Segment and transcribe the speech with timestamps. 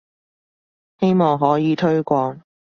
[0.99, 2.41] 希望可以推廣